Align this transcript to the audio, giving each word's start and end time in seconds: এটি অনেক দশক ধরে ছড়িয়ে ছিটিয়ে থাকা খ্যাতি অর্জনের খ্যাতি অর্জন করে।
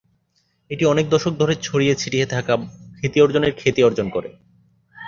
এটি 0.71 0.83
অনেক 0.85 1.05
দশক 1.09 1.33
ধরে 1.37 1.53
ছড়িয়ে 1.61 1.93
ছিটিয়ে 1.95 2.25
থাকা 2.25 2.53
খ্যাতি 2.97 3.17
অর্জনের 3.21 3.53
খ্যাতি 3.57 3.81
অর্জন 3.83 4.07
করে। 4.09 4.29